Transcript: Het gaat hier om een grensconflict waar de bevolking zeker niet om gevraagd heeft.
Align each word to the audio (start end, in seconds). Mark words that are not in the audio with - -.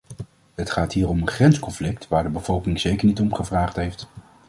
Het 0.55 0.71
gaat 0.71 0.93
hier 0.93 1.09
om 1.09 1.21
een 1.21 1.27
grensconflict 1.27 2.07
waar 2.07 2.23
de 2.23 2.29
bevolking 2.29 2.79
zeker 2.79 3.07
niet 3.07 3.19
om 3.19 3.33
gevraagd 3.33 3.75
heeft. 3.75 4.07